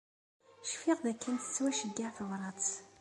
Cfiɣ 0.71 0.97
dakken 1.05 1.35
tettwaceyyeɛ 1.37 2.09
tebrat. 2.17 2.67